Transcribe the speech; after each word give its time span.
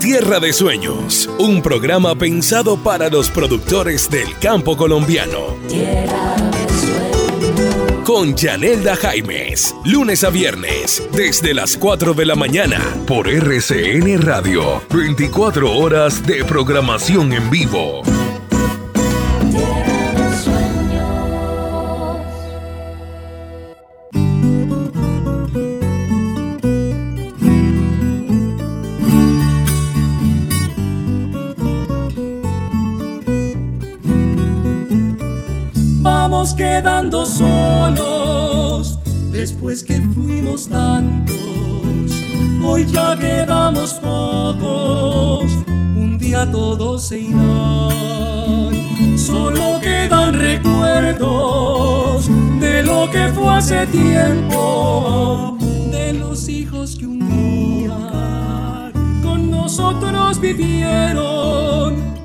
Tierra 0.00 0.40
de 0.40 0.52
Sueños, 0.52 1.28
un 1.38 1.62
programa 1.62 2.14
pensado 2.14 2.76
para 2.76 3.08
los 3.08 3.30
productores 3.30 4.10
del 4.10 4.38
campo 4.38 4.76
colombiano. 4.76 5.56
Tierra 5.68 6.36
de 6.36 8.02
Con 8.04 8.36
Yanelda 8.36 8.94
Jaimes, 8.94 9.74
lunes 9.84 10.22
a 10.22 10.30
viernes, 10.30 11.02
desde 11.12 11.54
las 11.54 11.76
4 11.76 12.12
de 12.14 12.26
la 12.26 12.34
mañana, 12.34 12.78
por 13.06 13.26
RCN 13.28 14.20
Radio, 14.20 14.82
24 14.90 15.72
horas 15.76 16.26
de 16.26 16.44
programación 16.44 17.32
en 17.32 17.50
vivo. 17.50 18.02
Quedando 36.56 37.26
solos 37.26 38.98
después 39.30 39.84
que 39.84 40.00
fuimos 40.14 40.68
tantos. 40.68 41.36
Hoy 42.64 42.86
ya 42.86 43.16
quedamos 43.16 43.94
pocos, 43.94 45.52
un 45.94 46.16
día 46.18 46.50
todos 46.50 47.08
se 47.08 47.20
irán. 47.20 48.74
Solo 49.16 49.78
quedan 49.80 50.34
recuerdos 50.34 52.28
de 52.60 52.82
lo 52.82 53.10
que 53.10 53.28
fue 53.28 53.54
hace 53.54 53.86
tiempo, 53.88 55.58
de 55.90 56.14
los 56.14 56.48
hijos 56.48 56.96
que 56.96 57.06
un 57.06 57.18
día 57.18 58.90
con 59.22 59.50
nosotros 59.50 60.40
vivieron 60.40 62.15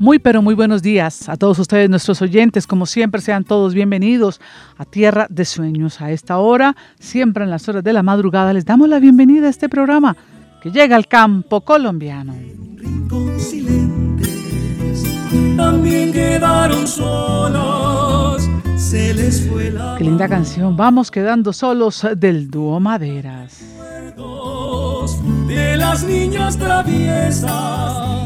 Muy 0.00 0.18
pero 0.18 0.40
muy 0.40 0.54
buenos 0.54 0.80
días 0.80 1.28
a 1.28 1.36
todos 1.36 1.58
ustedes, 1.58 1.90
nuestros 1.90 2.22
oyentes. 2.22 2.66
Como 2.66 2.86
siempre, 2.86 3.20
sean 3.20 3.44
todos 3.44 3.74
bienvenidos 3.74 4.40
a 4.78 4.86
Tierra 4.86 5.26
de 5.28 5.44
Sueños. 5.44 6.00
A 6.00 6.10
esta 6.10 6.38
hora, 6.38 6.74
siempre 6.98 7.44
en 7.44 7.50
las 7.50 7.68
horas 7.68 7.84
de 7.84 7.92
la 7.92 8.02
madrugada, 8.02 8.54
les 8.54 8.64
damos 8.64 8.88
la 8.88 8.98
bienvenida 8.98 9.46
a 9.46 9.50
este 9.50 9.68
programa 9.68 10.16
que 10.62 10.70
llega 10.70 10.96
al 10.96 11.06
campo 11.06 11.60
colombiano. 11.60 12.34
También 15.58 16.12
quedaron 16.12 16.86
solos, 16.86 18.48
se 18.76 19.12
les 19.12 19.46
fue 19.50 19.70
la 19.70 19.96
Qué 19.98 20.04
linda 20.04 20.26
canción, 20.30 20.78
vamos 20.78 21.10
quedando 21.10 21.52
solos 21.52 22.06
del 22.16 22.50
dúo 22.50 22.80
Maderas. 22.80 23.60
De 25.46 25.76
las 25.76 26.04
niñas 26.04 26.56
traviesas 26.56 28.19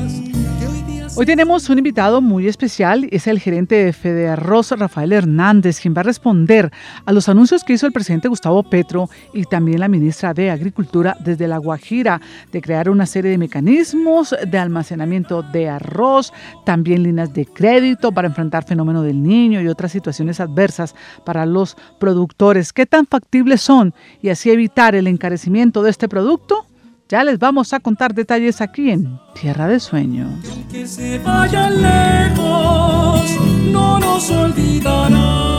Hoy 1.17 1.27
tenemos 1.27 1.69
un 1.69 1.79
invitado 1.79 2.21
muy 2.21 2.49
especial, 2.49 3.07
es 3.13 3.29
el 3.29 3.39
gerente 3.39 3.77
de 3.77 3.93
Fede 3.93 4.29
Arroz, 4.29 4.73
Rafael 4.73 5.13
Hernández, 5.13 5.79
quien 5.79 5.95
va 5.95 6.01
a 6.01 6.03
responder 6.03 6.73
a 7.05 7.13
los 7.13 7.29
anuncios 7.29 7.63
que 7.63 7.73
hizo 7.73 7.87
el 7.87 7.93
presidente 7.93 8.27
Gustavo 8.27 8.65
Petro 8.65 9.09
y 9.33 9.45
también 9.45 9.79
la 9.79 9.87
ministra 9.87 10.35
de 10.35 10.51
Agricultura 10.51 11.17
desde 11.21 11.47
La 11.47 11.59
Guajira, 11.59 12.21
de 12.51 12.61
crear 12.61 12.91
una 12.91 13.07
serie 13.07 13.31
de 13.31 13.39
mecanismos 13.39 14.35
de 14.45 14.59
almacenamiento 14.59 15.43
de 15.45 15.69
arroz, 15.69 16.33
también 16.67 17.05
líneas 17.05 17.33
de 17.33 17.47
crédito 17.47 18.11
para 18.11 18.27
enfrentar 18.27 18.65
fenómeno 18.65 19.03
del 19.03 19.23
niño 19.23 19.61
y 19.61 19.69
otras 19.69 19.93
situaciones 19.93 20.41
adversas 20.41 20.97
para 21.25 21.47
los 21.47 21.77
productores. 22.01 22.73
¿Qué 22.73 22.87
tan 22.87 23.07
factibles 23.07 23.61
son 23.61 23.95
y 24.21 24.31
así 24.31 24.51
evitar 24.51 24.97
el 24.97 25.07
encarecimiento 25.07 25.85
de 25.85 25.91
este 25.91 26.09
producto? 26.09 26.67
Ya 27.09 27.23
les 27.23 27.39
vamos 27.39 27.73
a 27.75 27.81
contar 27.81 28.15
detalles 28.15 28.63
aquí 28.63 28.91
en 28.91 29.21
Tierra 29.39 29.69
de 29.69 29.79
Sueños. 29.79 30.31
Que 30.71 30.87
se 30.87 31.19
vayan 31.19 31.83
lejos, 31.83 33.31
no 33.71 34.01
nos 34.01 34.31
olvidarán. 34.31 35.55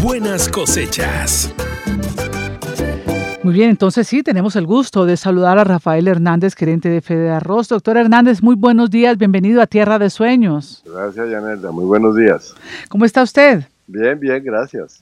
Buenas 0.00 0.48
cosechas. 0.48 1.52
Muy 3.44 3.52
bien, 3.52 3.68
entonces 3.68 4.08
sí, 4.08 4.22
tenemos 4.22 4.56
el 4.56 4.64
gusto 4.64 5.04
de 5.04 5.18
saludar 5.18 5.58
a 5.58 5.64
Rafael 5.64 6.08
Hernández, 6.08 6.54
gerente 6.54 6.88
de 6.88 7.02
Fede 7.02 7.28
Arroz. 7.28 7.68
Doctor 7.68 7.98
Hernández, 7.98 8.42
muy 8.42 8.54
buenos 8.54 8.88
días, 8.88 9.18
bienvenido 9.18 9.60
a 9.60 9.66
Tierra 9.66 9.98
de 9.98 10.08
Sueños. 10.08 10.82
Gracias, 10.86 11.28
Yanelda, 11.28 11.70
muy 11.70 11.84
buenos 11.84 12.16
días. 12.16 12.54
¿Cómo 12.88 13.04
está 13.04 13.22
usted? 13.22 13.64
Bien, 13.86 14.18
bien, 14.18 14.42
gracias. 14.42 14.98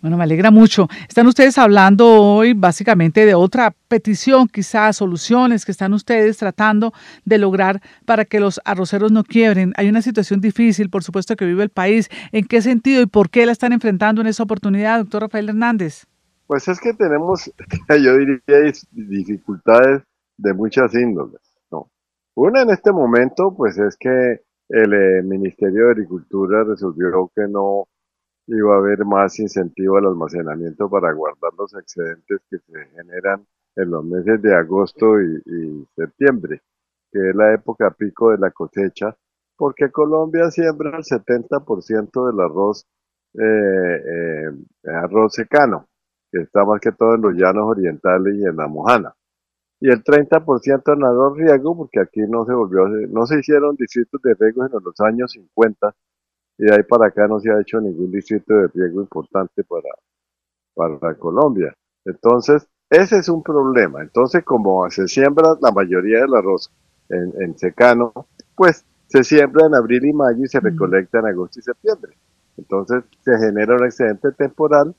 Bueno, 0.00 0.16
me 0.16 0.22
alegra 0.22 0.52
mucho. 0.52 0.88
Están 1.08 1.26
ustedes 1.26 1.58
hablando 1.58 2.06
hoy 2.22 2.52
básicamente 2.52 3.26
de 3.26 3.34
otra 3.34 3.74
petición, 3.88 4.46
quizás 4.46 4.98
soluciones 4.98 5.64
que 5.64 5.72
están 5.72 5.92
ustedes 5.92 6.36
tratando 6.36 6.94
de 7.24 7.38
lograr 7.38 7.82
para 8.04 8.24
que 8.24 8.38
los 8.38 8.60
arroceros 8.64 9.10
no 9.10 9.24
quiebren. 9.24 9.72
Hay 9.76 9.88
una 9.88 10.00
situación 10.00 10.40
difícil, 10.40 10.90
por 10.90 11.02
supuesto, 11.02 11.34
que 11.34 11.44
vive 11.44 11.64
el 11.64 11.70
país. 11.70 12.08
¿En 12.30 12.44
qué 12.44 12.62
sentido 12.62 13.02
y 13.02 13.06
por 13.06 13.30
qué 13.30 13.46
la 13.46 13.52
están 13.52 13.72
enfrentando 13.72 14.20
en 14.20 14.28
esa 14.28 14.44
oportunidad, 14.44 15.00
doctor 15.00 15.22
Rafael 15.22 15.48
Hernández? 15.48 16.06
Pues 16.50 16.66
es 16.66 16.80
que 16.80 16.94
tenemos, 16.94 17.48
yo 18.02 18.16
diría, 18.16 18.72
dificultades 18.90 20.02
de 20.36 20.52
muchas 20.52 20.92
índoles. 20.96 21.40
¿no? 21.70 21.88
Una 22.34 22.62
en 22.62 22.70
este 22.70 22.90
momento, 22.90 23.54
pues 23.56 23.78
es 23.78 23.96
que 23.96 24.40
el 24.68 24.92
eh, 24.92 25.22
Ministerio 25.22 25.84
de 25.84 25.90
Agricultura 25.92 26.64
resolvió 26.64 27.30
que 27.36 27.46
no 27.46 27.86
iba 28.48 28.74
a 28.74 28.78
haber 28.78 29.04
más 29.04 29.38
incentivo 29.38 29.98
al 29.98 30.06
almacenamiento 30.06 30.90
para 30.90 31.12
guardar 31.12 31.52
los 31.56 31.72
excedentes 31.74 32.40
que 32.50 32.58
se 32.58 32.84
generan 32.96 33.46
en 33.76 33.88
los 33.88 34.04
meses 34.04 34.42
de 34.42 34.52
agosto 34.52 35.20
y, 35.20 35.86
septiembre, 35.94 36.62
que 37.12 37.30
es 37.30 37.36
la 37.36 37.54
época 37.54 37.92
pico 37.92 38.32
de 38.32 38.38
la 38.38 38.50
cosecha, 38.50 39.16
porque 39.56 39.92
Colombia 39.92 40.50
siembra 40.50 40.96
el 40.96 41.04
70% 41.04 42.26
del 42.26 42.40
arroz, 42.40 42.88
eh, 43.34 44.02
eh, 44.04 44.90
arroz 44.90 45.34
secano 45.34 45.86
que 46.30 46.42
está 46.42 46.64
más 46.64 46.80
que 46.80 46.92
todo 46.92 47.14
en 47.14 47.22
los 47.22 47.34
llanos 47.34 47.64
orientales 47.68 48.34
y 48.36 48.44
en 48.44 48.56
la 48.56 48.66
Mojana. 48.68 49.14
Y 49.80 49.88
el 49.88 50.04
30% 50.04 50.92
en 50.92 51.00
la 51.00 51.10
riego, 51.34 51.76
porque 51.76 52.00
aquí 52.00 52.20
no 52.28 52.44
se 52.44 52.52
volvió, 52.52 52.86
no 53.08 53.26
se 53.26 53.38
hicieron 53.38 53.76
distritos 53.76 54.20
de 54.22 54.34
riego 54.38 54.64
en 54.66 54.72
los 54.72 55.00
años 55.00 55.32
50, 55.32 55.94
y 56.58 56.64
de 56.64 56.74
ahí 56.74 56.82
para 56.82 57.06
acá 57.08 57.26
no 57.26 57.40
se 57.40 57.50
ha 57.50 57.60
hecho 57.60 57.80
ningún 57.80 58.10
distrito 58.10 58.54
de 58.54 58.68
riego 58.68 59.00
importante 59.00 59.64
para, 59.64 60.98
para 60.98 61.14
Colombia. 61.14 61.74
Entonces, 62.04 62.68
ese 62.90 63.18
es 63.18 63.28
un 63.30 63.42
problema. 63.42 64.02
Entonces, 64.02 64.44
como 64.44 64.88
se 64.90 65.08
siembra 65.08 65.56
la 65.62 65.72
mayoría 65.72 66.20
del 66.20 66.34
arroz 66.34 66.70
en, 67.08 67.32
en 67.40 67.58
secano, 67.58 68.12
pues 68.54 68.84
se 69.06 69.24
siembra 69.24 69.66
en 69.66 69.74
abril 69.74 70.04
y 70.04 70.12
mayo 70.12 70.44
y 70.44 70.48
se 70.48 70.60
recolecta 70.60 71.20
en 71.20 71.26
agosto 71.26 71.60
y 71.60 71.62
septiembre. 71.62 72.16
Entonces, 72.58 73.04
se 73.22 73.38
genera 73.38 73.76
un 73.76 73.84
excedente 73.86 74.32
temporal 74.32 74.94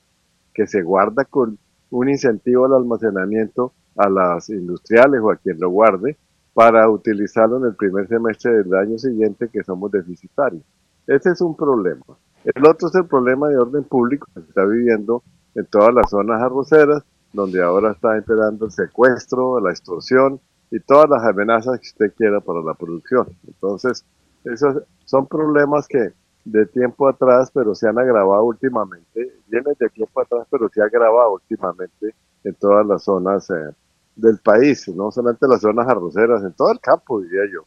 que 0.52 0.66
se 0.66 0.82
guarda 0.82 1.24
con 1.24 1.58
un 1.90 2.08
incentivo 2.08 2.66
al 2.66 2.74
almacenamiento 2.74 3.72
a 3.96 4.08
las 4.08 4.48
industriales 4.48 5.20
o 5.22 5.30
a 5.30 5.36
quien 5.36 5.58
lo 5.60 5.70
guarde 5.70 6.16
para 6.54 6.88
utilizarlo 6.88 7.58
en 7.58 7.64
el 7.64 7.74
primer 7.74 8.08
semestre 8.08 8.62
del 8.62 8.74
año 8.74 8.98
siguiente 8.98 9.48
que 9.48 9.62
somos 9.62 9.90
deficitarios. 9.90 10.62
Ese 11.06 11.30
es 11.30 11.40
un 11.40 11.56
problema. 11.56 12.04
El 12.44 12.66
otro 12.66 12.88
es 12.88 12.94
el 12.94 13.06
problema 13.06 13.48
de 13.48 13.58
orden 13.58 13.84
público 13.84 14.26
que 14.34 14.40
se 14.40 14.48
está 14.48 14.64
viviendo 14.64 15.22
en 15.54 15.66
todas 15.66 15.94
las 15.94 16.10
zonas 16.10 16.42
arroceras, 16.42 17.02
donde 17.32 17.62
ahora 17.62 17.92
está 17.92 18.16
esperando 18.16 18.66
el 18.66 18.72
secuestro, 18.72 19.60
la 19.60 19.70
extorsión 19.70 20.40
y 20.70 20.80
todas 20.80 21.08
las 21.08 21.22
amenazas 21.24 21.78
que 21.78 21.88
usted 21.88 22.14
quiera 22.16 22.40
para 22.40 22.60
la 22.62 22.74
producción. 22.74 23.26
Entonces, 23.46 24.04
esos 24.44 24.82
son 25.04 25.26
problemas 25.26 25.86
que 25.86 26.12
de 26.44 26.66
tiempo 26.66 27.08
atrás, 27.08 27.50
pero 27.52 27.74
se 27.74 27.88
han 27.88 27.98
agravado 27.98 28.44
últimamente, 28.44 29.40
vienen 29.46 29.74
de 29.78 29.88
tiempo 29.90 30.20
atrás, 30.20 30.46
pero 30.50 30.68
se 30.68 30.82
ha 30.82 30.86
agravado 30.86 31.34
últimamente 31.34 32.14
en 32.44 32.54
todas 32.54 32.86
las 32.86 33.04
zonas 33.04 33.48
eh, 33.50 33.74
del 34.16 34.38
país, 34.38 34.88
no 34.88 35.10
solamente 35.10 35.46
las 35.48 35.60
zonas 35.60 35.88
arroceras, 35.88 36.42
en 36.42 36.52
todo 36.52 36.72
el 36.72 36.80
campo, 36.80 37.20
diría 37.20 37.42
yo. 37.52 37.64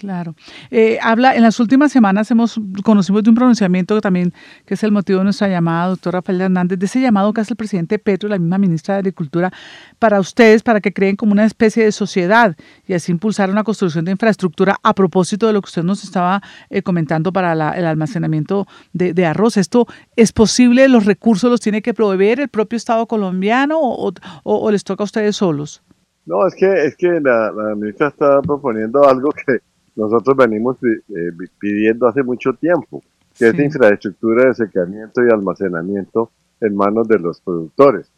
Claro. 0.00 0.34
Eh, 0.70 0.98
habla, 1.02 1.36
en 1.36 1.42
las 1.42 1.60
últimas 1.60 1.92
semanas 1.92 2.30
hemos 2.30 2.58
conocido 2.82 3.20
de 3.20 3.28
un 3.28 3.36
pronunciamiento 3.36 4.00
también, 4.00 4.32
que 4.64 4.72
es 4.72 4.82
el 4.82 4.92
motivo 4.92 5.18
de 5.18 5.24
nuestra 5.24 5.46
llamada, 5.46 5.88
doctor 5.88 6.14
Rafael 6.14 6.40
Hernández, 6.40 6.78
de 6.78 6.86
ese 6.86 7.02
llamado 7.02 7.34
que 7.34 7.42
hace 7.42 7.52
el 7.52 7.58
presidente 7.58 7.98
Petro, 7.98 8.26
la 8.30 8.38
misma 8.38 8.56
ministra 8.56 8.94
de 8.94 9.00
Agricultura, 9.00 9.52
para 9.98 10.18
ustedes, 10.18 10.62
para 10.62 10.80
que 10.80 10.94
creen 10.94 11.16
como 11.16 11.32
una 11.32 11.44
especie 11.44 11.84
de 11.84 11.92
sociedad 11.92 12.56
y 12.86 12.94
así 12.94 13.12
impulsar 13.12 13.50
una 13.50 13.62
construcción 13.62 14.06
de 14.06 14.12
infraestructura 14.12 14.78
a 14.82 14.94
propósito 14.94 15.46
de 15.46 15.52
lo 15.52 15.60
que 15.60 15.66
usted 15.66 15.82
nos 15.82 16.02
estaba 16.02 16.40
eh, 16.70 16.80
comentando 16.80 17.30
para 17.30 17.52
el 17.52 17.84
almacenamiento 17.84 18.66
de, 18.94 19.26
arroz. 19.26 19.58
¿Esto 19.58 19.86
es 20.16 20.32
posible? 20.32 20.88
¿Los 20.88 21.04
recursos 21.04 21.50
los 21.50 21.60
tiene 21.60 21.82
que 21.82 21.92
proveer 21.92 22.40
el 22.40 22.48
propio 22.48 22.78
Estado 22.78 23.04
colombiano 23.04 23.78
o, 23.82 24.70
les 24.70 24.82
toca 24.82 25.02
a 25.02 25.04
ustedes 25.04 25.36
solos? 25.36 25.82
No, 26.24 26.46
es 26.46 26.54
que, 26.54 26.86
es 26.86 26.96
que 26.96 27.20
la, 27.20 27.52
la 27.52 27.74
ministra 27.74 28.08
está 28.08 28.40
proponiendo 28.40 29.06
algo 29.06 29.28
que 29.32 29.60
nosotros 30.00 30.34
venimos 30.34 30.78
eh, 30.82 31.30
pidiendo 31.58 32.08
hace 32.08 32.22
mucho 32.22 32.54
tiempo, 32.54 33.02
que 33.38 33.48
es 33.48 33.58
infraestructura 33.58 34.46
de 34.46 34.54
secamiento 34.54 35.22
y 35.22 35.30
almacenamiento 35.30 36.30
en 36.60 36.74
manos 36.74 37.06
de 37.06 37.18
los 37.18 37.40
productores. 37.42 38.10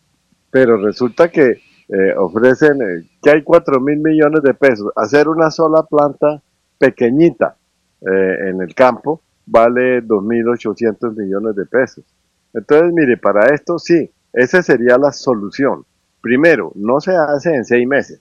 Pero 0.50 0.76
resulta 0.76 1.28
que 1.28 1.60
eh, 1.88 2.14
ofrecen 2.16 2.80
eh, 2.82 3.04
que 3.20 3.30
hay 3.30 3.42
4 3.42 3.80
mil 3.80 3.98
millones 3.98 4.42
de 4.42 4.54
pesos. 4.54 4.92
Hacer 4.94 5.28
una 5.28 5.50
sola 5.50 5.82
planta 5.82 6.40
pequeñita 6.78 7.56
en 8.04 8.60
el 8.60 8.74
campo 8.74 9.22
vale 9.46 10.02
2.800 10.02 11.16
millones 11.16 11.54
de 11.54 11.66
pesos. 11.66 12.04
Entonces, 12.52 12.92
mire, 12.92 13.16
para 13.16 13.54
esto 13.54 13.78
sí, 13.78 14.10
esa 14.32 14.60
sería 14.60 14.98
la 14.98 15.12
solución. 15.12 15.84
Primero, 16.20 16.72
no 16.74 17.00
se 17.00 17.14
hace 17.14 17.54
en 17.54 17.64
seis 17.64 17.86
meses. 17.86 18.20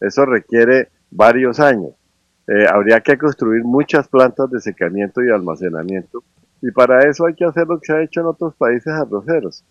Eso 0.00 0.24
requiere 0.24 0.88
varios 1.10 1.60
años. 1.60 1.97
Eh, 2.48 2.66
habría 2.66 3.00
que 3.00 3.18
construir 3.18 3.62
muchas 3.62 4.08
plantas 4.08 4.50
de 4.50 4.60
secamiento 4.60 5.22
y 5.22 5.30
almacenamiento 5.30 6.24
y 6.60 6.70
para 6.70 7.08
eso 7.08 7.26
hay 7.26 7.34
que 7.34 7.44
hacer 7.44 7.66
lo 7.66 7.78
que 7.78 7.86
se 7.86 7.92
ha 7.92 8.02
hecho 8.02 8.20
en 8.20 8.26
otros 8.26 8.54
países 8.54 8.92
arroceros. 8.92 9.64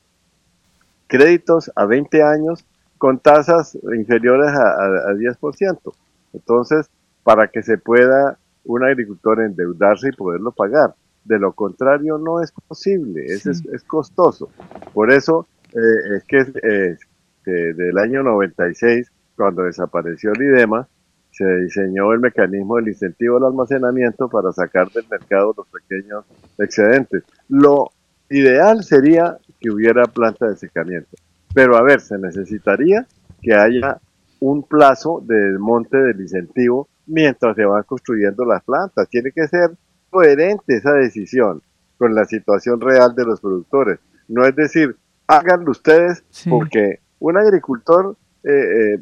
Créditos 1.07 1.71
a 1.75 1.85
20 1.85 2.21
años 2.23 2.65
con 2.97 3.19
tasas 3.19 3.77
inferiores 3.95 4.49
a, 4.49 5.11
10%. 5.13 5.93
Entonces, 6.33 6.89
para 7.23 7.47
que 7.47 7.63
se 7.63 7.77
pueda 7.77 8.37
un 8.65 8.83
agricultor 8.83 9.41
endeudarse 9.41 10.09
y 10.09 10.15
poderlo 10.15 10.51
pagar. 10.51 10.93
De 11.23 11.39
lo 11.39 11.53
contrario, 11.53 12.17
no 12.17 12.41
es 12.41 12.51
posible, 12.51 13.25
es, 13.25 13.45
es, 13.45 13.83
costoso. 13.83 14.49
Por 14.93 15.11
eso 15.11 15.45
eh, 15.73 16.17
es 16.17 16.23
que 16.23 16.39
eh, 16.63 17.73
del 17.73 17.97
año 17.97 18.23
96, 18.23 19.11
cuando 19.35 19.63
desapareció 19.63 20.31
el 20.31 20.41
IDEMA, 20.41 20.87
se 21.37 21.45
diseñó 21.57 22.13
el 22.13 22.19
mecanismo 22.19 22.77
del 22.77 22.87
incentivo 22.87 23.37
al 23.37 23.45
almacenamiento 23.45 24.27
para 24.27 24.51
sacar 24.51 24.89
del 24.89 25.05
mercado 25.07 25.53
los 25.55 25.67
pequeños 25.67 26.25
excedentes. 26.57 27.23
Lo 27.47 27.91
ideal 28.27 28.83
sería 28.83 29.37
que 29.59 29.69
hubiera 29.69 30.05
planta 30.05 30.47
de 30.47 30.55
secamiento. 30.55 31.15
Pero 31.53 31.77
a 31.77 31.83
ver, 31.83 32.01
se 32.01 32.17
necesitaría 32.17 33.05
que 33.39 33.53
haya 33.53 33.99
un 34.39 34.63
plazo 34.63 35.21
de 35.23 35.59
monte 35.59 35.97
del 35.97 36.21
incentivo 36.21 36.89
mientras 37.05 37.55
se 37.55 37.65
van 37.65 37.83
construyendo 37.83 38.43
las 38.43 38.63
plantas. 38.63 39.07
Tiene 39.07 39.31
que 39.31 39.47
ser 39.47 39.69
coherente 40.09 40.75
esa 40.75 40.93
decisión 40.93 41.61
con 41.99 42.15
la 42.15 42.25
situación 42.25 42.81
real 42.81 43.13
de 43.13 43.25
los 43.25 43.39
productores. 43.41 43.99
No 44.27 44.43
es 44.43 44.55
decir, 44.55 44.95
háganlo 45.27 45.69
ustedes 45.69 46.23
porque 46.49 46.99
un 47.19 47.37
agricultor 47.37 48.17
eh, 48.49 48.93
eh, 48.93 48.99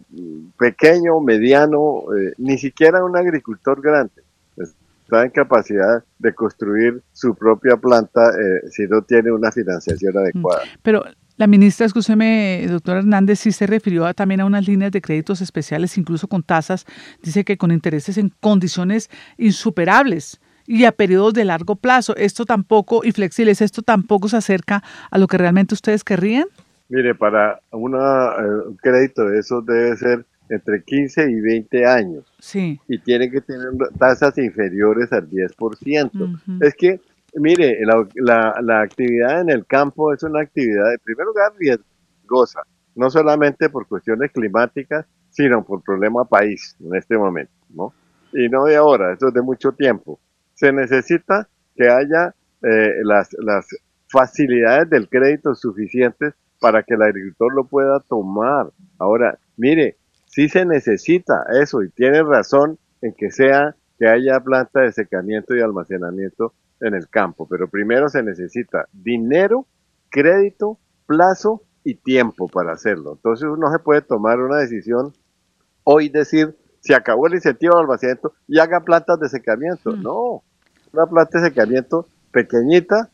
pequeño, 0.58 1.20
mediano, 1.20 2.06
eh, 2.18 2.34
ni 2.40 2.58
siquiera 2.58 3.06
un 3.06 3.16
agricultor 3.16 3.80
grande 3.80 4.24
está 4.58 5.24
en 5.24 5.30
capacidad 5.30 6.04
de 6.18 6.34
construir 6.34 7.00
su 7.14 7.36
propia 7.36 7.78
planta 7.78 8.32
si 8.72 8.88
no 8.88 9.04
tiene 9.04 9.32
una 9.32 9.52
financiación 9.52 10.18
adecuada. 10.18 10.64
Pero 10.82 11.04
la 11.38 11.46
ministra, 11.46 11.86
escúcheme, 11.86 12.66
doctor 12.68 12.98
Hernández, 12.98 13.42
sí 13.42 13.52
se 13.52 13.68
refirió 13.68 14.12
también 14.16 14.42
a 14.42 14.46
unas 14.46 14.68
líneas 14.68 14.92
de 14.92 15.02
créditos 15.02 15.42
especiales, 15.42 15.96
incluso 16.00 16.28
con 16.28 16.42
tasas, 16.42 16.88
dice 17.22 17.46
que 17.46 17.56
con 17.56 17.72
intereses 17.72 18.18
en 18.18 18.34
condiciones 18.40 19.12
insuperables 19.38 20.42
y 20.66 20.86
a 20.86 20.92
periodos 20.92 21.36
de 21.36 21.46
largo 21.46 21.76
plazo. 21.76 22.16
Esto 22.16 22.46
tampoco, 22.46 23.02
y 23.04 23.12
flexibles, 23.12 23.62
esto 23.62 23.84
tampoco 23.84 24.28
se 24.28 24.38
acerca 24.38 24.84
a 25.12 25.20
lo 25.20 25.28
que 25.28 25.38
realmente 25.38 25.76
ustedes 25.76 26.04
querrían. 26.04 26.46
Mire, 26.90 27.16
para 27.16 27.60
una, 27.72 28.36
eh, 28.38 28.68
un 28.68 28.78
crédito 28.78 29.26
de 29.26 29.40
eso 29.40 29.62
debe 29.62 29.96
ser 29.98 30.26
entre 30.50 30.84
15 30.84 31.32
y 31.32 31.42
20 31.42 31.86
años. 31.86 32.24
Sí. 32.40 32.80
Y 32.88 33.00
tiene 33.00 33.30
que 33.32 33.42
tener 33.42 33.70
tasas 33.98 34.38
inferiores 34.38 35.12
al 35.12 35.30
10%. 35.30 36.62
Es 36.62 36.76
que, 36.76 37.02
mire, 37.34 37.80
la, 38.16 38.56
la, 38.62 38.82
actividad 38.82 39.42
en 39.42 39.50
el 39.50 39.66
campo 39.66 40.14
es 40.14 40.22
una 40.24 40.42
actividad, 40.42 40.94
en 40.94 41.00
primer 41.04 41.26
lugar, 41.26 41.54
riesgosa. 41.58 42.62
No 42.96 43.10
solamente 43.10 43.70
por 43.70 43.88
cuestiones 43.88 44.32
climáticas, 44.32 45.06
sino 45.32 45.66
por 45.66 45.82
problema 45.82 46.24
país 46.26 46.78
en 46.80 46.96
este 46.96 47.18
momento, 47.18 47.52
¿no? 47.70 47.94
Y 48.32 48.48
no 48.48 48.66
de 48.66 48.76
ahora, 48.76 49.14
eso 49.14 49.30
es 49.30 49.34
de 49.34 49.42
mucho 49.42 49.72
tiempo. 49.74 50.20
Se 50.54 50.72
necesita 50.72 51.48
que 51.76 51.90
haya 51.90 52.34
eh, 52.62 53.02
las, 53.04 53.36
las 53.40 53.68
facilidades 54.08 54.90
del 54.90 55.10
crédito 55.10 55.56
suficientes 55.56 56.34
para 56.60 56.84
que 56.84 56.96
el 56.96 57.02
agricultor 57.02 57.54
lo 57.54 57.66
pueda 57.66 58.00
tomar. 58.00 58.72
Ahora, 58.98 59.38
mire, 59.58 59.98
sí 60.26 60.50
se 60.50 60.66
necesita 60.66 61.46
eso 61.62 61.84
y 61.84 61.90
tiene 61.90 62.24
razón 62.24 62.78
en 63.02 63.14
que 63.14 63.32
sea 63.32 63.76
que 63.98 64.08
haya 64.08 64.40
planta 64.40 64.82
de 64.82 64.92
secamiento 64.92 65.56
y 65.56 65.62
almacenamiento 65.62 66.54
en 66.82 66.94
el 66.94 67.08
campo, 67.08 67.48
pero 67.50 67.70
primero 67.70 68.10
se 68.10 68.22
necesita 68.22 68.88
dinero, 68.92 69.66
crédito, 70.10 70.78
plazo 71.06 71.62
y 71.84 71.96
tiempo 71.96 72.48
para 72.48 72.74
hacerlo. 72.74 73.14
Entonces 73.14 73.48
uno 73.50 73.72
se 73.72 73.80
puede 73.80 74.02
tomar 74.02 74.40
una 74.40 74.58
decisión 74.58 75.14
hoy 75.84 76.10
decir, 76.10 76.58
se 76.82 76.94
acabó 76.94 77.28
el 77.28 77.36
incentivo 77.36 77.76
al 77.76 77.84
almacenamiento 77.84 78.34
y 78.48 78.60
haga 78.60 78.82
plantas 78.82 79.20
de 79.20 79.30
secamiento. 79.30 79.92
Mm. 79.92 80.02
No, 80.04 80.44
una 80.92 81.06
planta 81.08 81.40
de 81.40 81.50
secamiento 81.50 82.08
pequeñita 82.32 83.10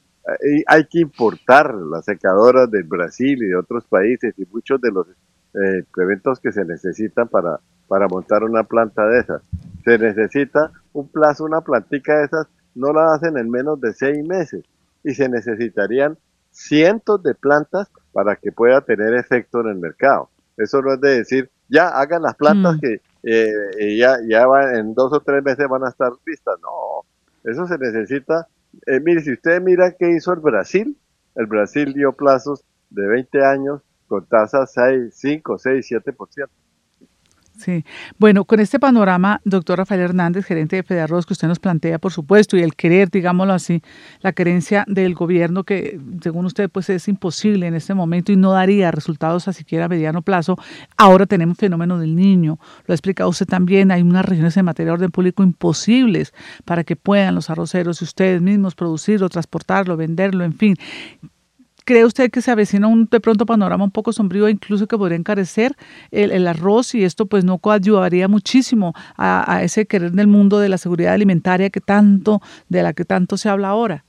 hay 0.68 0.86
que 0.86 1.00
importar 1.00 1.74
las 1.74 2.06
secadoras 2.06 2.70
del 2.70 2.84
Brasil 2.84 3.42
y 3.42 3.48
de 3.48 3.56
otros 3.56 3.86
países 3.86 4.34
y 4.38 4.46
muchos 4.52 4.80
de 4.80 4.92
los 4.92 5.08
eh, 5.08 5.84
eventos 5.98 6.40
que 6.40 6.52
se 6.52 6.64
necesitan 6.64 7.28
para, 7.28 7.60
para 7.88 8.08
montar 8.08 8.44
una 8.44 8.64
planta 8.64 9.06
de 9.08 9.20
esas. 9.20 9.42
Se 9.84 9.98
necesita 9.98 10.72
un 10.94 11.08
plazo, 11.08 11.46
una 11.46 11.62
plantica 11.62 12.20
de 12.20 12.26
esas, 12.26 12.48
no 12.76 12.94
la 12.94 13.14
hacen 13.14 13.38
en 13.38 13.50
menos 13.50 13.82
de 13.82 13.94
seis 13.94 14.24
meses 14.26 14.64
y 15.04 15.14
se 15.14 15.28
necesitarían 15.28 16.18
cientos 16.52 17.24
de 17.24 17.34
plantas 17.34 17.90
para 18.14 18.36
que 18.36 18.52
pueda 18.52 18.82
tener 18.82 19.14
efecto 19.16 19.62
en 19.62 19.70
el 19.70 19.76
mercado. 19.76 20.30
Eso 20.58 20.82
no 20.82 20.94
es 20.94 21.02
de 21.02 21.18
decir, 21.18 21.50
ya 21.68 21.90
hagan 21.90 22.22
las 22.22 22.36
plantas 22.36 22.78
mm. 22.78 22.80
que 22.80 23.02
eh, 23.24 23.98
ya, 23.98 24.18
ya 24.28 24.46
en 24.74 24.94
dos 24.94 25.14
o 25.14 25.20
tres 25.22 25.44
meses 25.44 25.68
van 25.68 25.86
a 25.86 25.90
estar 25.90 26.12
listas. 26.26 26.60
No, 26.62 27.04
eso 27.50 27.68
se 27.68 27.78
necesita 27.78 28.48
eh, 28.88 29.00
mire, 29.00 29.22
si 29.22 29.34
usted 29.34 29.62
mira 29.62 29.96
qué 29.98 30.12
hizo 30.12 30.34
el 30.34 30.40
Brasil, 30.40 30.98
el 31.36 31.46
Brasil 31.46 31.94
dio 31.94 32.14
plazos 32.14 32.64
de 32.90 33.08
20 33.08 33.46
años 33.46 33.82
con 34.08 34.26
tasas 34.26 34.74
6, 34.74 35.14
5, 35.14 35.58
6, 35.58 35.88
7%. 35.90 36.50
Sí, 37.58 37.86
bueno, 38.18 38.46
con 38.46 38.60
este 38.60 38.80
panorama, 38.80 39.40
doctor 39.46 39.78
Rafael 39.78 40.02
Hernández, 40.02 40.46
gerente 40.46 40.78
de 40.78 40.84
Fedarroz, 40.84 41.28
que 41.28 41.34
usted 41.34 41.48
nos 41.48 41.60
plantea, 41.60 42.00
por 42.00 42.12
supuesto, 42.12 42.58
y 42.58 42.62
el 42.62 42.76
querer, 42.76 43.12
digámoslo 43.12 43.54
así, 43.54 43.84
la 44.22 44.32
querencia 44.34 44.84
del 44.88 45.14
gobierno, 45.14 45.64
que 45.64 46.00
según 46.24 46.46
usted, 46.46 46.72
pues 46.72 46.90
es 46.90 47.08
imposible 47.08 47.68
en 47.68 47.76
este 47.76 47.94
momento 47.94 48.32
y 48.32 48.36
no 48.36 48.54
daría 48.54 48.90
resultados 48.90 49.48
a 49.48 49.54
siquiera 49.54 49.86
a 49.86 49.90
mediano 49.90 50.24
plazo. 50.24 50.58
Ahora 50.98 51.28
tenemos 51.28 51.58
fenómeno 51.58 52.00
del 52.00 52.16
niño, 52.16 52.58
lo 52.88 52.94
ha 52.94 52.96
explicado 52.96 53.30
usted 53.30 53.46
también, 53.46 53.92
hay 53.92 54.02
unas 54.02 54.26
regiones 54.26 54.58
en 54.58 54.66
materia 54.66 54.88
de 54.88 54.94
orden 54.94 55.12
público 55.12 55.44
imposibles 55.44 56.34
para 56.66 56.84
que 56.84 56.96
puedan 56.96 57.36
los 57.36 57.52
arroceros 57.52 58.02
y 58.02 58.06
ustedes 58.06 58.42
mismos 58.42 58.74
producirlo, 58.74 59.30
transportarlo, 59.30 59.98
venderlo, 59.98 60.44
en 60.44 60.54
fin. 60.54 60.76
¿Cree 61.92 62.06
usted 62.06 62.32
que 62.32 62.42
se 62.42 62.50
avecina 62.50 62.88
un 62.88 63.10
de 63.12 63.20
pronto 63.20 63.46
panorama 63.46 63.84
un 63.84 63.92
poco 63.92 64.14
sombrío, 64.14 64.48
incluso 64.48 64.88
que 64.88 64.98
podría 64.98 65.18
encarecer 65.18 65.76
el, 66.10 66.48
arroz 66.48 66.96
y 66.96 67.04
esto 67.04 67.26
pues 67.26 67.44
no 67.44 67.58
coadyuvaría 67.58 68.30
muchísimo 68.30 68.94
a, 69.18 69.62
ese 69.62 69.86
querer 69.86 70.14
del 70.14 70.28
mundo 70.28 70.60
de 70.60 70.70
la 70.70 70.78
seguridad 70.78 71.14
alimentaria 71.14 71.70
que 71.70 71.82
tanto, 71.82 72.40
de 72.70 72.82
la 72.82 72.94
que 72.94 73.04
tanto 73.04 73.36
se 73.36 73.50
habla 73.50 73.68
ahora? 73.68 74.06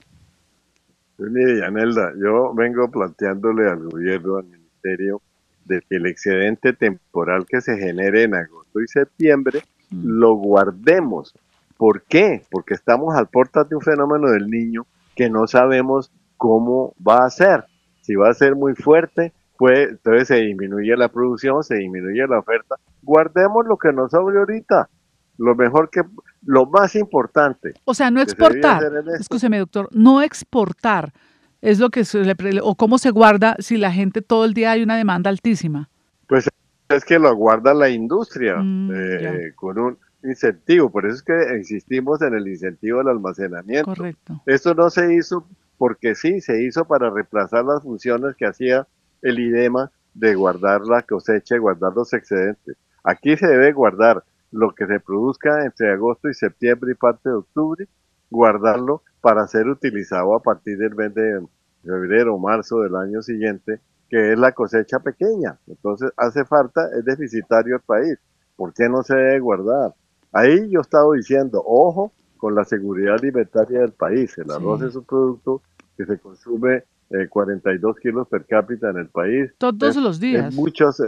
Pues 1.17 1.29
mire, 1.29 1.59
Yanelda, 1.59 2.13
yo 2.23 2.53
vengo 2.53 2.89
planteándole 2.89 3.69
al 3.69 3.89
gobierno, 3.89 4.37
al 4.37 4.45
ministerio, 4.45 5.21
de 5.65 5.81
que 5.81 5.97
el 5.97 6.05
excedente 6.05 6.71
temporal 6.71 7.45
que 7.45 7.59
se 7.59 7.77
genere 7.77 8.23
en 8.23 8.35
agosto 8.35 8.79
y 8.79 8.87
septiembre 8.87 9.59
mm. 9.89 10.07
lo 10.07 10.35
guardemos. 10.35 11.33
¿Por 11.75 12.03
qué? 12.03 12.43
Porque 12.49 12.75
estamos 12.75 13.13
al 13.13 13.27
portas 13.27 13.67
de 13.67 13.75
un 13.75 13.81
fenómeno 13.81 14.31
del 14.31 14.49
niño 14.49 14.85
que 15.17 15.29
no 15.29 15.47
sabemos 15.47 16.13
cómo 16.37 16.95
va 17.05 17.25
a 17.25 17.29
ser. 17.29 17.65
Si 18.03 18.15
va 18.15 18.29
a 18.29 18.33
ser 18.33 18.55
muy 18.55 18.75
fuerte, 18.75 19.31
pues 19.57 19.89
entonces 19.91 20.27
se 20.27 20.35
disminuye 20.35 20.95
la 20.97 21.07
producción, 21.07 21.63
se 21.63 21.75
disminuye 21.75 22.27
la 22.27 22.39
oferta. 22.39 22.75
Guardemos 23.01 23.65
lo 23.65 23.77
que 23.77 23.93
nos 23.93 24.11
sobre 24.11 24.39
ahorita. 24.39 24.89
Lo 25.37 25.55
mejor 25.55 25.89
que, 25.89 26.01
lo 26.45 26.65
más 26.65 26.95
importante. 26.95 27.73
O 27.85 27.93
sea, 27.93 28.11
no 28.11 28.21
exportar. 28.21 28.83
Escúcheme, 29.19 29.57
doctor, 29.57 29.87
no 29.93 30.21
exportar 30.21 31.13
es 31.61 31.79
lo 31.79 31.89
que 31.91 32.03
se 32.03 32.25
le, 32.25 32.35
o 32.61 32.75
cómo 32.75 32.97
se 32.97 33.09
guarda 33.09 33.55
si 33.59 33.77
la 33.77 33.91
gente 33.91 34.21
todo 34.21 34.43
el 34.43 34.53
día 34.53 34.71
hay 34.71 34.83
una 34.83 34.97
demanda 34.97 35.29
altísima. 35.29 35.89
Pues 36.27 36.49
es 36.89 37.05
que 37.05 37.17
lo 37.17 37.33
guarda 37.33 37.73
la 37.73 37.89
industria 37.89 38.57
mm, 38.57 38.91
eh, 38.93 39.53
con 39.55 39.79
un 39.79 39.97
incentivo. 40.23 40.91
Por 40.91 41.05
eso 41.05 41.15
es 41.15 41.23
que 41.23 41.57
insistimos 41.57 42.21
en 42.21 42.33
el 42.33 42.47
incentivo 42.49 42.99
al 42.99 43.07
almacenamiento. 43.07 43.85
Correcto. 43.85 44.41
Esto 44.45 44.73
no 44.75 44.89
se 44.89 45.13
hizo 45.13 45.47
porque 45.77 46.15
sí, 46.15 46.41
se 46.41 46.63
hizo 46.63 46.85
para 46.85 47.09
reemplazar 47.09 47.65
las 47.65 47.83
funciones 47.83 48.35
que 48.35 48.45
hacía 48.45 48.87
el 49.21 49.39
IDEMA 49.39 49.91
de 50.13 50.35
guardar 50.35 50.81
la 50.81 51.01
cosecha 51.01 51.55
y 51.55 51.59
guardar 51.59 51.93
los 51.93 52.13
excedentes. 52.13 52.77
Aquí 53.03 53.35
se 53.35 53.47
debe 53.47 53.73
guardar 53.73 54.23
lo 54.51 54.73
que 54.75 54.85
se 54.85 54.99
produzca 54.99 55.65
entre 55.65 55.91
agosto 55.91 56.29
y 56.29 56.33
septiembre 56.33 56.91
y 56.91 56.95
parte 56.95 57.29
de 57.29 57.35
octubre, 57.35 57.87
guardarlo 58.29 59.01
para 59.21 59.47
ser 59.47 59.67
utilizado 59.67 60.35
a 60.35 60.41
partir 60.41 60.77
del 60.77 60.95
mes 60.95 61.13
de 61.13 61.41
febrero 61.83 62.35
o 62.35 62.39
marzo 62.39 62.81
del 62.81 62.95
año 62.95 63.21
siguiente, 63.21 63.79
que 64.09 64.33
es 64.33 64.39
la 64.39 64.51
cosecha 64.51 64.99
pequeña. 64.99 65.57
Entonces 65.67 66.11
hace 66.17 66.45
falta, 66.45 66.87
es 66.97 67.03
deficitario 67.03 67.75
el 67.75 67.81
país. 67.81 68.17
¿Por 68.55 68.73
qué 68.73 68.87
no 68.87 69.01
se 69.01 69.15
debe 69.15 69.39
guardar? 69.39 69.93
Ahí 70.31 70.69
yo 70.69 70.79
he 70.79 70.81
estado 70.81 71.13
diciendo, 71.13 71.63
ojo 71.65 72.11
con 72.43 72.55
la 72.55 72.65
seguridad 72.65 73.13
alimentaria 73.13 73.79
del 73.79 73.93
país. 73.93 74.37
El 74.37 74.51
arroz 74.51 74.81
es 74.81 74.93
un 74.97 75.05
producto 75.05 75.61
que 75.95 76.05
se 76.05 76.19
consume 76.19 76.83
42 77.29 77.95
eh, 77.95 77.99
kilos 78.01 78.27
per 78.27 78.45
cápita 78.45 78.89
en 78.89 78.97
el 78.97 79.07
país. 79.07 79.49
Todos 79.57 79.95
los 79.95 80.19
días. 80.19 80.53
muchos, 80.53 80.99
eh, 80.99 81.05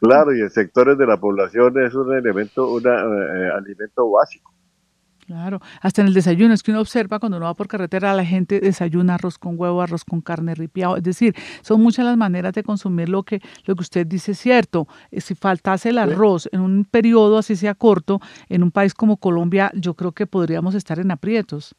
claro, 0.00 0.34
y 0.34 0.40
en 0.40 0.48
sectores 0.48 0.96
de 0.96 1.04
la 1.04 1.18
población 1.18 1.78
es 1.84 1.94
un 1.94 2.14
elemento, 2.14 2.72
un 2.72 2.86
eh, 2.86 3.50
alimento 3.54 4.10
básico. 4.10 4.51
Claro, 5.26 5.60
hasta 5.80 6.02
en 6.02 6.08
el 6.08 6.14
desayuno 6.14 6.52
es 6.52 6.64
que 6.64 6.72
uno 6.72 6.80
observa 6.80 7.20
cuando 7.20 7.36
uno 7.36 7.46
va 7.46 7.54
por 7.54 7.68
carretera, 7.68 8.12
la 8.12 8.24
gente 8.24 8.58
desayuna 8.58 9.14
arroz 9.14 9.38
con 9.38 9.54
huevo, 9.56 9.80
arroz 9.80 10.04
con 10.04 10.20
carne 10.20 10.52
ripiado, 10.56 10.96
es 10.96 11.04
decir, 11.04 11.34
son 11.62 11.80
muchas 11.80 12.04
las 12.04 12.16
maneras 12.16 12.52
de 12.54 12.64
consumir 12.64 13.08
lo 13.08 13.22
que, 13.22 13.40
lo 13.64 13.76
que 13.76 13.82
usted 13.82 14.04
dice 14.04 14.32
es 14.32 14.38
cierto. 14.38 14.88
Eh, 15.12 15.20
si 15.20 15.36
faltase 15.36 15.90
el 15.90 15.98
arroz 15.98 16.48
en 16.50 16.60
un 16.60 16.84
periodo 16.84 17.38
así 17.38 17.54
sea 17.54 17.74
corto, 17.74 18.20
en 18.48 18.64
un 18.64 18.72
país 18.72 18.94
como 18.94 19.16
Colombia, 19.16 19.70
yo 19.76 19.94
creo 19.94 20.10
que 20.10 20.26
podríamos 20.26 20.74
estar 20.74 20.98
en 20.98 21.12
aprietos. 21.12 21.76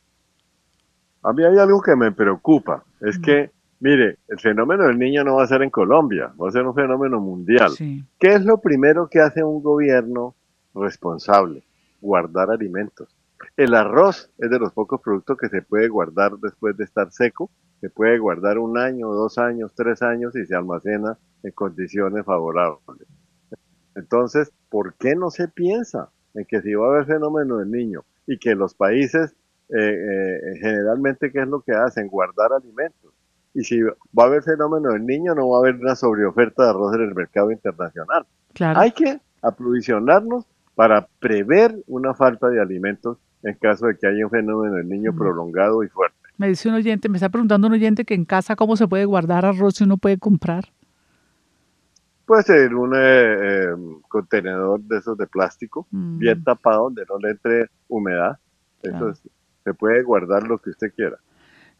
A 1.22 1.34
mí 1.34 1.44
hay 1.44 1.58
algo 1.58 1.82
que 1.82 1.98
me 1.98 2.14
preocupa, 2.14 2.86
es 3.02 3.20
que, 3.20 3.52
mire, 3.82 4.20
el 4.30 4.40
fenómeno 4.40 4.86
del 4.86 4.98
niño 4.98 5.26
no 5.26 5.36
va 5.36 5.44
a 5.44 5.48
ser 5.48 5.64
en 5.64 5.70
Colombia, 5.70 6.32
va 6.42 6.48
a 6.48 6.52
ser 6.52 6.66
un 6.66 6.74
fenómeno 6.74 7.20
mundial. 7.20 7.72
¿Qué 7.78 8.34
es 8.34 8.46
lo 8.46 8.62
primero 8.62 9.10
que 9.10 9.20
hace 9.20 9.44
un 9.44 9.62
gobierno 9.62 10.34
responsable? 10.74 11.62
Guardar 12.02 12.50
alimentos 12.50 13.14
el 13.58 13.74
arroz 13.74 14.32
es 14.38 14.50
de 14.50 14.60
los 14.60 14.72
pocos 14.74 15.02
productos 15.02 15.38
que 15.38 15.50
se 15.50 15.62
puede 15.62 15.88
guardar 15.88 16.38
después 16.38 16.76
de 16.78 16.84
estar 16.84 17.12
seco. 17.12 17.50
Se 17.82 17.90
puede 17.90 18.18
guardar 18.18 18.58
un 18.58 18.78
año, 18.78 19.10
dos 19.10 19.38
años, 19.38 19.74
tres 19.76 20.02
años 20.02 20.36
y 20.36 20.46
se 20.46 20.56
almacena 20.56 21.18
en 21.44 21.52
condiciones 21.52 22.26
favorables. 22.26 23.08
Entonces, 23.96 24.52
¿por 24.70 24.96
qué 24.96 25.16
no 25.16 25.30
se 25.30 25.48
piensa 25.48 26.10
en 26.34 26.46
que 26.46 26.62
si 26.62 26.74
va 26.74 26.88
a 26.88 26.90
haber 26.92 27.06
fenómeno 27.06 27.58
del 27.58 27.70
niño 27.70 28.04
y 28.26 28.40
que 28.40 28.56
los 28.56 28.74
países 28.74 29.36
eh, 29.70 29.76
eh, 29.80 30.40
generalmente, 30.62 31.32
¿qué 31.32 31.42
es 31.42 31.48
lo 31.48 31.62
que 31.62 31.74
hacen? 31.74 32.08
Guardar 32.08 32.54
alimentos. 32.54 33.12
Y 33.54 33.64
si 33.64 33.82
va 33.82 33.94
a 34.18 34.24
haber 34.24 34.44
fenómeno 34.44 34.92
del 34.92 35.06
niño, 35.06 35.36
no 35.36 35.50
va 35.50 35.58
a 35.58 35.62
haber 35.62 35.76
una 35.76 35.96
sobreoferta 35.96 36.64
de 36.64 36.70
arroz 36.70 36.96
en 36.96 37.02
el 37.02 37.16
mercado 37.16 37.52
internacional. 37.52 38.26
Hay 38.60 38.92
que 38.92 39.20
aprovisionarnos 39.42 40.46
para 40.76 41.08
prever 41.20 41.76
una 41.88 42.14
falta 42.14 42.50
de 42.50 42.62
alimentos 42.62 43.18
en 43.44 43.54
caso 43.56 43.88
de 43.88 43.98
que 43.98 44.08
haya 44.08 44.26
un 44.26 44.32
fenómeno 44.32 44.76
del 44.76 44.88
niño 44.88 45.14
prolongado 45.14 45.84
y 45.84 45.90
fuerte. 45.90 46.18
Me 46.38 46.48
dice 46.48 46.70
un 46.70 46.76
oyente, 46.76 47.10
me 47.10 47.18
está 47.18 47.30
preguntando 47.30 47.68
un 47.68 47.74
oyente 47.74 48.06
que 48.06 48.16
en 48.16 48.26
casa 48.26 48.56
cómo 48.56 48.76
se 48.76 48.88
puede 48.88 49.06
guardar 49.06 49.46
arroz 49.46 49.76
si 49.76 49.84
uno 49.84 49.98
puede 49.98 50.18
comprar. 50.18 50.66
Puede 52.26 52.44
ser 52.44 52.74
un 52.74 52.94
eh, 52.96 53.70
em, 53.72 54.02
contenedor 54.08 54.82
de 54.82 54.98
esos 54.98 55.18
de 55.18 55.28
plástico, 55.28 55.86
mm. 55.92 56.18
bien 56.18 56.44
tapado, 56.44 56.86
donde 56.86 57.04
no 57.08 57.18
le 57.20 57.32
entre 57.32 57.70
humedad. 57.90 58.40
Eso 58.82 59.14
se 59.14 59.74
puede 59.74 60.02
guardar 60.04 60.44
lo 60.44 60.58
que 60.58 60.72
usted 60.72 60.94
quiera. 60.96 61.18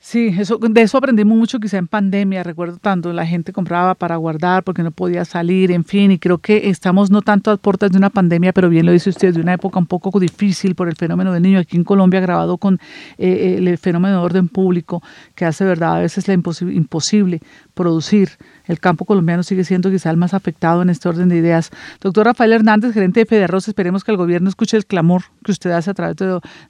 Sí, 0.06 0.36
eso, 0.38 0.58
de 0.58 0.82
eso 0.82 0.98
aprendimos 0.98 1.38
mucho 1.38 1.62
quizá 1.62 1.78
en 1.78 1.88
pandemia, 1.88 2.44
recuerdo 2.44 2.76
tanto, 2.78 3.14
la 3.14 3.26
gente 3.26 3.54
compraba 3.54 3.96
para 3.96 4.18
guardar 4.18 4.62
porque 4.66 4.84
no 4.84 4.92
podía 4.92 5.24
salir, 5.24 5.72
en 5.72 5.86
fin, 5.86 6.12
y 6.12 6.20
creo 6.20 6.40
que 6.40 6.70
estamos 6.70 7.10
no 7.10 7.22
tanto 7.22 7.52
a 7.52 7.56
puertas 7.56 7.90
de 7.90 8.00
una 8.00 8.10
pandemia, 8.10 8.52
pero 8.52 8.68
bien 8.68 8.86
lo 8.86 8.92
dice 8.92 9.10
usted, 9.10 9.34
de 9.34 9.40
una 9.40 9.54
época 9.54 9.80
un 9.80 9.86
poco 9.86 10.20
difícil 10.20 10.76
por 10.76 10.90
el 10.90 10.98
fenómeno 10.98 11.32
del 11.32 11.42
niño. 11.42 11.58
Aquí 11.58 11.78
en 11.78 11.86
Colombia, 11.86 12.20
grabado 12.20 12.58
con 12.58 12.82
eh, 13.18 13.56
el 13.58 13.78
fenómeno 13.78 14.18
de 14.18 14.26
orden 14.26 14.50
público, 14.50 15.02
que 15.36 15.46
hace 15.46 15.64
verdad 15.64 15.96
a 15.96 16.00
veces 16.00 16.28
la 16.28 16.34
imposible 16.34 17.40
producir 17.74 18.32
el 18.66 18.80
campo 18.80 19.06
colombiano 19.06 19.44
sigue 19.44 19.64
siendo 19.64 19.90
quizá 19.90 20.10
el 20.10 20.18
más 20.18 20.34
afectado 20.34 20.82
en 20.82 20.90
este 20.90 21.10
orden 21.10 21.30
de 21.30 21.38
ideas. 21.38 21.72
Doctor 22.02 22.26
Rafael 22.26 22.54
Hernández, 22.54 22.94
gerente 22.94 23.22
de 23.22 23.26
Federarroz, 23.26 23.68
esperemos 23.68 24.04
que 24.04 24.12
el 24.12 24.18
gobierno 24.18 24.50
escuche 24.50 24.78
el 24.78 24.86
clamor 24.86 25.24
que 25.44 25.52
usted 25.52 25.72
hace 25.72 25.92
a 25.92 25.94
través 25.94 26.16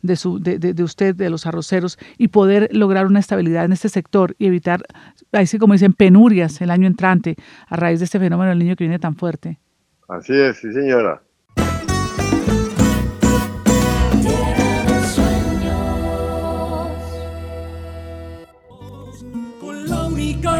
de, 0.01 0.15
su, 0.15 0.39
de, 0.39 0.83
usted, 0.83 1.15
de 1.15 1.29
los 1.29 1.45
arroceros, 1.45 1.97
y 2.17 2.29
poder 2.29 2.69
lograr 2.71 3.05
una 3.05 3.19
estabilidad 3.19 3.65
en 3.65 3.73
este 3.73 3.89
sector 3.89 4.35
y 4.39 4.47
evitar, 4.47 4.83
ahí 5.31 5.47
sí 5.47 5.57
como 5.57 5.73
dicen, 5.73 5.93
penurias 5.93 6.61
el 6.61 6.71
año 6.71 6.87
entrante 6.87 7.35
a 7.67 7.75
raíz 7.75 7.99
de 7.99 8.05
este 8.05 8.19
fenómeno 8.19 8.49
del 8.49 8.59
niño 8.59 8.75
que 8.75 8.83
viene 8.83 8.99
tan 8.99 9.15
fuerte. 9.15 9.59
Así 10.07 10.33
es, 10.33 10.57
sí 10.57 10.71
señora. 10.71 11.21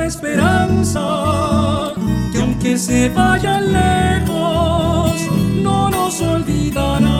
Esperanza, 0.06 1.94
que 2.32 2.40
aunque 2.40 2.78
se 2.78 3.10
vayan 3.10 3.72
lejos, 3.72 5.14
no 5.62 5.90
nos 5.90 6.22
olvidarán. 6.22 7.14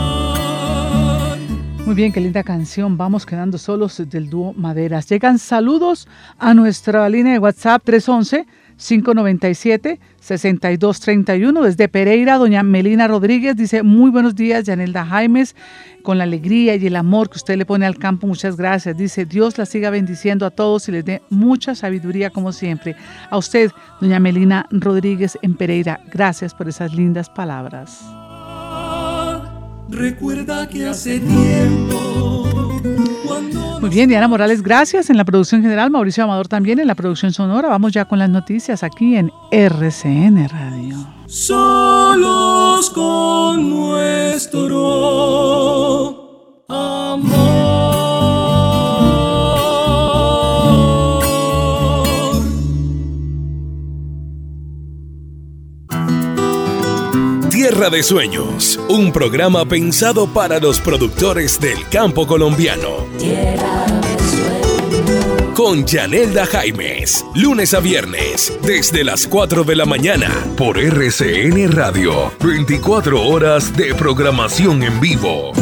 Muy 1.86 1.96
bien, 1.96 2.12
qué 2.12 2.22
linda 2.22 2.44
canción. 2.44 2.98
Vamos 2.98 3.26
quedando 3.26 3.58
solos 3.58 4.02
del 4.10 4.30
dúo 4.30 4.54
Maderas. 4.54 5.10
Llegan 5.10 5.38
saludos 5.40 6.08
a 6.40 6.54
nuestra 6.54 7.08
línea 7.10 7.34
de 7.34 7.40
WhatsApp 7.40 7.84
311. 7.84 8.46
597-6231. 8.78 11.64
Desde 11.64 11.88
Pereira, 11.88 12.38
doña 12.38 12.64
Melina 12.64 13.08
Rodríguez 13.08 13.56
dice, 13.56 13.84
muy 13.84 14.12
buenos 14.12 14.36
días, 14.36 14.66
Yanelda 14.66 15.06
Jaimes 15.06 15.56
con 16.04 16.18
la 16.18 16.26
alegría 16.26 16.76
y 16.76 16.86
el 16.86 16.96
amor 16.96 17.30
que 17.30 17.38
usted 17.38 17.58
le 17.58 17.66
pone 17.66 17.86
al 17.86 17.98
campo. 17.98 18.28
Muchas 18.28 18.58
gracias. 18.58 18.96
Dice, 18.96 19.26
Dios 19.26 19.58
la 19.58 19.66
siga 19.66 19.90
bendiciendo 19.90 20.46
a 20.46 20.52
todos 20.52 20.88
y 20.90 20.92
les 20.92 21.06
dé 21.06 21.22
mucha 21.30 21.76
sabiduría 21.76 22.30
como 22.30 22.52
siempre. 22.52 22.96
A 23.30 23.38
usted, 23.38 23.72
doña 24.02 24.20
Melina 24.20 24.68
Rodríguez 24.70 25.40
en 25.42 25.56
Pereira, 25.56 26.02
gracias 26.12 26.54
por 26.54 26.68
esas 26.68 26.94
lindas 26.94 27.30
palabras. 27.30 28.02
Recuerda 29.90 30.68
que 30.68 30.88
hace 30.88 31.20
tiempo 31.20 32.53
muy 33.82 33.90
bien, 33.90 34.10
Diana 34.10 34.28
Morales, 34.28 34.62
gracias. 34.62 35.10
En 35.10 35.18
la 35.18 35.26
producción 35.26 35.62
general, 35.62 35.92
Mauricio 35.92 36.24
Amador 36.24 36.48
también 36.48 36.80
en 36.80 36.88
la 36.88 36.96
producción 36.96 37.34
sonora. 37.34 37.70
Vamos 37.70 37.92
ya 37.92 38.06
con 38.06 38.20
las 38.20 38.30
noticias 38.30 38.84
aquí 38.84 39.16
en 39.16 39.32
RCN 39.52 40.48
Radio. 40.50 40.98
Solos 41.28 42.90
con 42.92 43.70
nuestro 43.70 44.74
Tierra 57.64 57.90
de 57.90 58.04
Sueños, 58.04 58.78
un 58.90 59.14
programa 59.14 59.64
pensado 59.64 60.28
para 60.28 60.60
los 60.60 60.82
productores 60.82 61.62
del 61.62 61.88
campo 61.88 62.28
colombiano. 62.28 63.08
Tierra 63.18 63.86
de 64.02 65.54
Con 65.54 65.86
Yanelda 65.86 66.46
Jaimes, 66.46 67.26
lunes 67.36 67.74
a 67.74 67.80
viernes, 67.80 68.52
desde 68.64 69.06
las 69.06 69.26
4 69.28 69.64
de 69.64 69.78
la 69.78 69.86
mañana, 69.86 70.30
por 70.58 70.78
RCN 70.78 71.72
Radio, 71.72 72.34
24 72.42 73.26
horas 73.26 73.74
de 73.78 73.96
programación 73.96 74.84
en 74.84 75.00
vivo. 75.00 75.54